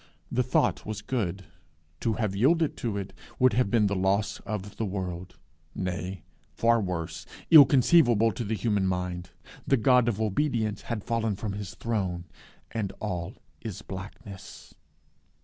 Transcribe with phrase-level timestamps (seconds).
[0.31, 1.43] The thought was good:
[1.99, 5.37] to have yielded to it would have been the loss of the world;
[5.75, 6.23] nay,
[6.55, 9.29] far worse ill inconceivable to the human mind
[9.67, 12.25] the God of obedience had fallen from his throne,
[12.71, 14.73] and all is blackness.